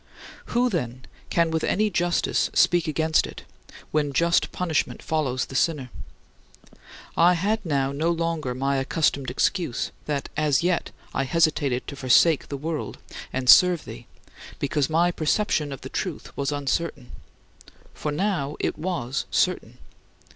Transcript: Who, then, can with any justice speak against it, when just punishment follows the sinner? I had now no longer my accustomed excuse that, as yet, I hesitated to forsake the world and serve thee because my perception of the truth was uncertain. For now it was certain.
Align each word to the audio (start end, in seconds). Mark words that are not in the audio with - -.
Who, 0.45 0.67
then, 0.67 1.03
can 1.29 1.51
with 1.51 1.63
any 1.63 1.91
justice 1.91 2.49
speak 2.55 2.87
against 2.87 3.27
it, 3.27 3.43
when 3.91 4.13
just 4.13 4.51
punishment 4.51 4.99
follows 5.03 5.45
the 5.45 5.53
sinner? 5.53 5.91
I 7.15 7.33
had 7.35 7.63
now 7.63 7.91
no 7.91 8.09
longer 8.09 8.55
my 8.55 8.77
accustomed 8.77 9.29
excuse 9.29 9.91
that, 10.07 10.27
as 10.35 10.63
yet, 10.63 10.89
I 11.13 11.25
hesitated 11.25 11.85
to 11.85 11.95
forsake 11.95 12.47
the 12.49 12.57
world 12.57 12.97
and 13.31 13.47
serve 13.47 13.85
thee 13.85 14.07
because 14.57 14.89
my 14.89 15.11
perception 15.11 15.71
of 15.71 15.81
the 15.81 15.87
truth 15.89 16.35
was 16.35 16.51
uncertain. 16.51 17.11
For 17.93 18.11
now 18.11 18.55
it 18.59 18.79
was 18.79 19.27
certain. 19.29 19.77